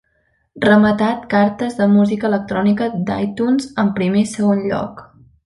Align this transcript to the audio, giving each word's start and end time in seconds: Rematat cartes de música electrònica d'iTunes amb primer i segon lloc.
Rematat 0.61 1.27
cartes 1.33 1.77
de 1.81 1.87
música 1.91 2.27
electrònica 2.31 2.89
d'iTunes 3.11 3.69
amb 3.85 3.95
primer 4.01 4.27
i 4.27 4.33
segon 4.35 4.67
lloc. 4.73 5.07